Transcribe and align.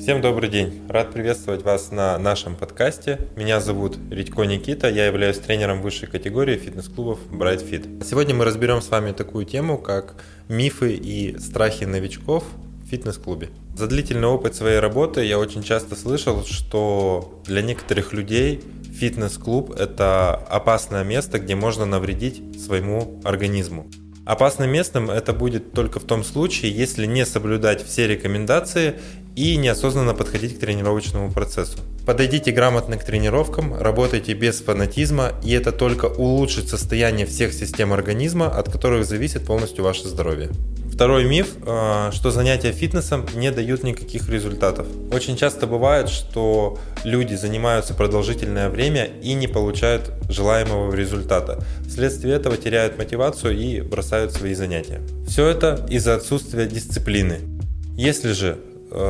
Всем 0.00 0.22
добрый 0.22 0.48
день! 0.48 0.80
Рад 0.88 1.12
приветствовать 1.12 1.62
вас 1.62 1.90
на 1.90 2.16
нашем 2.16 2.56
подкасте. 2.56 3.28
Меня 3.36 3.60
зовут 3.60 3.98
Редько 4.10 4.44
Никита, 4.44 4.88
я 4.88 5.04
являюсь 5.04 5.36
тренером 5.36 5.82
высшей 5.82 6.08
категории 6.08 6.56
фитнес-клубов 6.56 7.18
Bright 7.30 7.62
Fit. 7.68 8.02
Сегодня 8.02 8.34
мы 8.34 8.46
разберем 8.46 8.80
с 8.80 8.88
вами 8.88 9.12
такую 9.12 9.44
тему, 9.44 9.76
как 9.76 10.14
мифы 10.48 10.94
и 10.94 11.38
страхи 11.38 11.84
новичков 11.84 12.44
в 12.82 12.88
фитнес-клубе. 12.88 13.50
За 13.76 13.88
длительный 13.88 14.28
опыт 14.28 14.54
своей 14.54 14.78
работы 14.78 15.22
я 15.22 15.38
очень 15.38 15.62
часто 15.62 15.94
слышал, 15.96 16.46
что 16.46 17.42
для 17.44 17.60
некоторых 17.60 18.14
людей 18.14 18.62
фитнес-клуб– 18.98 19.70
это 19.78 20.34
опасное 20.34 21.04
место, 21.04 21.38
где 21.38 21.56
можно 21.56 21.84
навредить 21.84 22.58
своему 22.58 23.20
организму. 23.22 23.86
Опасным 24.30 24.70
местом 24.70 25.10
это 25.10 25.32
будет 25.32 25.72
только 25.72 25.98
в 25.98 26.04
том 26.04 26.22
случае, 26.22 26.70
если 26.70 27.04
не 27.04 27.26
соблюдать 27.26 27.84
все 27.84 28.06
рекомендации 28.06 29.00
и 29.36 29.56
неосознанно 29.56 30.14
подходить 30.14 30.56
к 30.56 30.60
тренировочному 30.60 31.30
процессу. 31.30 31.78
Подойдите 32.06 32.50
грамотно 32.50 32.96
к 32.96 33.04
тренировкам, 33.04 33.74
работайте 33.78 34.32
без 34.32 34.60
фанатизма, 34.60 35.32
и 35.44 35.52
это 35.52 35.72
только 35.72 36.06
улучшит 36.06 36.68
состояние 36.68 37.26
всех 37.26 37.52
систем 37.52 37.92
организма, 37.92 38.46
от 38.46 38.70
которых 38.70 39.04
зависит 39.04 39.44
полностью 39.44 39.84
ваше 39.84 40.08
здоровье. 40.08 40.50
Второй 40.92 41.24
миф, 41.24 41.54
э, 41.64 42.10
что 42.12 42.30
занятия 42.30 42.72
фитнесом 42.72 43.24
не 43.34 43.50
дают 43.50 43.84
никаких 43.84 44.28
результатов. 44.28 44.86
Очень 45.12 45.36
часто 45.36 45.66
бывает, 45.66 46.10
что 46.10 46.78
люди 47.04 47.34
занимаются 47.34 47.94
продолжительное 47.94 48.68
время 48.68 49.06
и 49.22 49.32
не 49.32 49.46
получают 49.46 50.12
желаемого 50.28 50.94
результата. 50.94 51.64
Вследствие 51.88 52.34
этого 52.34 52.58
теряют 52.58 52.98
мотивацию 52.98 53.56
и 53.56 53.80
бросают 53.80 54.32
свои 54.32 54.52
занятия. 54.52 55.00
Все 55.26 55.46
это 55.46 55.86
из-за 55.88 56.16
отсутствия 56.16 56.66
дисциплины. 56.66 57.38
Если 57.96 58.32
же 58.32 58.58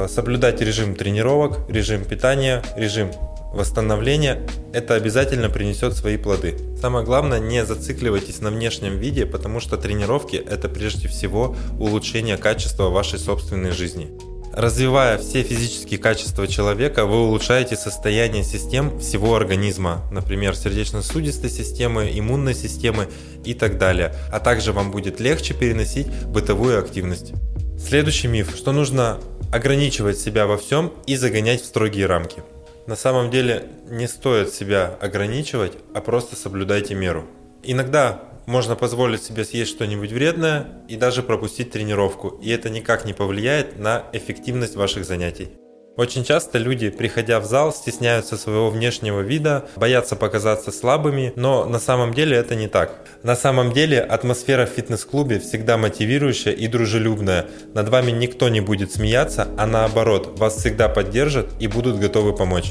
соблюдать 0.09 0.61
режим 0.61 0.95
тренировок, 0.95 1.59
режим 1.69 2.05
питания, 2.05 2.63
режим 2.77 3.11
восстановления, 3.53 4.47
это 4.73 4.95
обязательно 4.95 5.51
принесет 5.51 5.95
свои 5.95 6.17
плоды. 6.17 6.57
Самое 6.81 7.05
главное, 7.05 7.41
не 7.41 7.65
зацикливайтесь 7.65 8.41
на 8.41 8.51
внешнем 8.51 8.99
виде, 8.99 9.27
потому 9.27 9.61
что 9.61 9.77
тренировки– 9.77 10.37
это 10.51 10.69
прежде 10.69 11.09
всего 11.09 11.57
улучшение 11.79 12.37
качества 12.37 12.91
вашей 12.91 13.19
собственной 13.19 13.73
жизни. 13.73 14.11
Развивая 14.53 15.17
все 15.17 15.43
физические 15.45 15.99
качества 16.01 16.49
человека, 16.49 17.07
вы 17.07 17.25
улучшаете 17.25 17.77
состояние 17.77 18.43
систем 18.43 18.99
всего 18.99 19.37
организма, 19.37 20.03
например, 20.11 20.57
сердечно-сосудистой 20.57 21.51
системы, 21.51 22.11
иммунной 22.13 22.55
системы 22.55 23.09
и 23.45 23.55
так 23.55 23.79
далее. 23.79 24.13
А 24.33 24.41
также 24.41 24.73
вам 24.73 24.91
будет 24.91 25.21
легче 25.21 25.55
переносить 25.55 26.09
бытовую 26.27 26.81
активность. 26.81 27.33
Следующий 27.79 28.27
миф, 28.27 28.55
что 28.57 28.73
нужно 28.73 29.21
ограничивать 29.53 30.19
себя 30.19 30.47
во 30.47 30.57
всем 30.57 30.93
и 31.07 31.17
загонять 31.17 31.63
в 31.63 31.67
строгие 31.67 32.07
рамки. 32.07 32.43
На 32.87 32.97
самом 32.97 33.31
деле 33.31 33.67
не 33.89 34.09
стоит 34.09 34.53
себя 34.53 34.97
ограничивать, 35.01 35.75
а 35.95 36.01
просто 36.01 36.37
соблюдайте 36.37 36.95
меру. 36.95 37.25
Иногда 37.63 38.23
можно 38.47 38.75
позволить 38.75 39.23
себе 39.23 39.45
съесть 39.45 39.71
что-нибудь 39.71 40.13
вредное 40.13 40.67
и 40.89 40.97
даже 40.97 41.23
пропустить 41.23 41.71
тренировку, 41.71 42.41
и 42.43 42.51
это 42.51 42.71
никак 42.71 43.05
не 43.05 43.13
повлияет 43.13 43.79
на 43.79 44.07
эффективность 44.13 44.77
ваших 44.77 45.05
занятий. 45.05 45.60
Очень 45.97 46.25
часто 46.25 46.59
люди, 46.59 46.89
приходя 46.89 47.41
в 47.41 47.45
зал, 47.45 47.73
стесняются 47.73 48.37
своего 48.37 48.71
внешнего 48.71 49.21
вида, 49.21 49.67
боятся 49.77 50.15
показаться 50.15 50.71
слабыми, 50.71 51.33
но 51.35 51.65
на 51.67 51.81
самом 51.81 52.15
деле 52.15 52.37
это 52.37 52.55
не 52.55 52.69
так. 52.69 53.05
На 53.23 53.35
самом 53.35 53.73
деле 53.73 54.01
атмосфера 54.01 54.67
в 54.67 54.71
фитнес-клубе 54.71 55.41
всегда 55.41 55.77
мотивирующая 55.77 56.53
и 56.53 56.69
дружелюбная. 56.69 57.47
Над 57.75 57.89
вами 57.89 58.13
никто 58.13 58.49
не 58.49 58.61
будет 58.61 58.93
смеяться, 58.93 59.49
а 59.59 59.67
наоборот, 59.67 60.39
вас 60.39 60.57
всегда 60.57 60.89
поддержат 60.89 61.49
и 61.59 61.67
будут 61.67 61.99
готовы 61.99 62.35
помочь. 62.35 62.71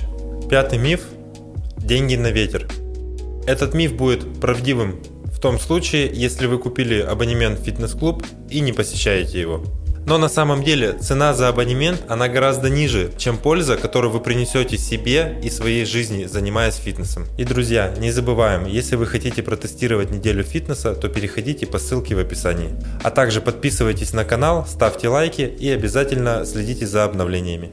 Пятый 0.49 0.79
миф– 0.79 1.01
деньги 1.77 2.15
на 2.15 2.31
ветер. 2.31 2.67
Этот 3.45 3.73
миф 3.73 3.93
будет 3.95 4.39
правдивым 4.39 5.01
в 5.25 5.39
том 5.41 5.59
случае, 5.59 6.09
если 6.11 6.47
вы 6.47 6.57
купили 6.57 6.99
абонемент 7.01 7.59
в 7.59 7.63
фитнес-клуб 7.63 8.25
и 8.49 8.61
не 8.61 8.71
посещаете 8.71 9.39
его. 9.41 9.63
Но 10.09 10.17
на 10.17 10.27
самом 10.27 10.63
деле 10.63 10.93
цена 10.93 11.35
за 11.35 11.49
абонемент, 11.49 12.01
она 12.07 12.27
гораздо 12.27 12.67
ниже, 12.67 13.11
чем 13.19 13.37
польза, 13.37 13.77
которую 13.77 14.11
вы 14.11 14.19
принесете 14.19 14.75
себе 14.75 15.39
и 15.43 15.51
своей 15.51 15.85
жизни, 15.85 16.25
занимаясь 16.25 16.77
фитнесом. 16.77 17.27
И, 17.37 17.43
друзья, 17.43 17.93
не 17.99 18.09
забываем, 18.09 18.65
если 18.65 18.95
вы 18.95 19.05
хотите 19.05 19.43
протестировать 19.43 20.09
неделю 20.09 20.43
фитнеса, 20.43 20.95
то 20.95 21.09
переходите 21.09 21.67
по 21.67 21.77
ссылке 21.77 22.15
в 22.15 22.19
описании. 22.19 22.71
А 23.03 23.11
также 23.11 23.39
подписывайтесь 23.39 24.11
на 24.11 24.25
канал, 24.25 24.65
ставьте 24.67 25.09
лайки 25.09 25.41
и 25.41 25.69
обязательно 25.69 26.43
следите 26.43 26.87
за 26.87 27.03
обновлениями. 27.03 27.69